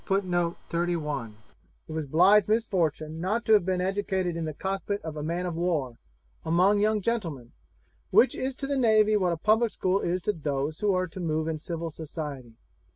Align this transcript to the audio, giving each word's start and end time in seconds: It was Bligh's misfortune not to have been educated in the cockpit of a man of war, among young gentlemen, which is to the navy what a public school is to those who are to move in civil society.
It 0.03 0.55
was 1.87 2.05
Bligh's 2.07 2.47
misfortune 2.47 3.21
not 3.21 3.45
to 3.45 3.53
have 3.53 3.63
been 3.63 3.79
educated 3.81 4.35
in 4.35 4.45
the 4.45 4.53
cockpit 4.55 4.99
of 5.03 5.15
a 5.15 5.21
man 5.21 5.45
of 5.45 5.53
war, 5.55 5.99
among 6.43 6.79
young 6.79 7.01
gentlemen, 7.01 7.51
which 8.09 8.33
is 8.33 8.55
to 8.55 8.65
the 8.65 8.77
navy 8.79 9.15
what 9.15 9.31
a 9.31 9.37
public 9.37 9.69
school 9.69 9.99
is 9.99 10.23
to 10.23 10.33
those 10.33 10.79
who 10.79 10.91
are 10.95 11.05
to 11.05 11.19
move 11.19 11.47
in 11.47 11.59
civil 11.59 11.91
society. 11.91 12.55